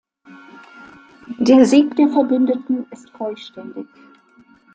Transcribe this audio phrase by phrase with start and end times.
[1.37, 3.85] Der Sieg der Verbündeten ist vollständig.